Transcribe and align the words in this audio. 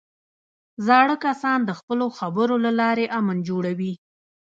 زاړه 0.85 1.15
کسان 1.25 1.59
د 1.65 1.71
خپلو 1.79 2.05
خبرو 2.17 2.55
له 2.65 2.71
لارې 2.79 3.05
امن 3.19 3.37
جوړوي 3.49 3.93